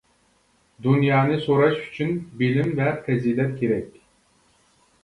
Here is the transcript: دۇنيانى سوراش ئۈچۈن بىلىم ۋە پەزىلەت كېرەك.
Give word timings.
دۇنيانى 0.85 1.35
سوراش 1.43 1.77
ئۈچۈن 1.83 2.17
بىلىم 2.41 2.75
ۋە 2.81 2.91
پەزىلەت 3.07 3.55
كېرەك. 3.63 3.97